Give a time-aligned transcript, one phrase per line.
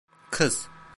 [0.31, 0.69] Kız.